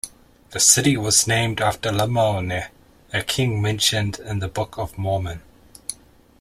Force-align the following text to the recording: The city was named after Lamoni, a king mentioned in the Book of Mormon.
The 0.49 0.59
city 0.59 0.97
was 0.97 1.27
named 1.27 1.61
after 1.61 1.91
Lamoni, 1.91 2.69
a 3.13 3.21
king 3.21 3.61
mentioned 3.61 4.17
in 4.17 4.39
the 4.39 4.47
Book 4.47 4.79
of 4.79 4.97
Mormon. 4.97 5.43